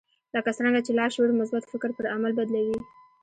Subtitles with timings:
[0.35, 2.79] لکه څرنګه چې لاشعور مثبت فکر پر عمل بدلوي.